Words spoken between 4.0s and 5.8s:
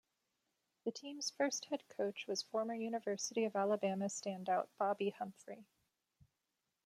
standout Bobby Humphrey.